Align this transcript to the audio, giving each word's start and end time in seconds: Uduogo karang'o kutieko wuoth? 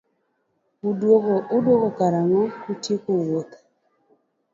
Uduogo 1.71 1.89
karang'o 1.97 2.43
kutieko 2.63 3.09
wuoth? 3.21 3.55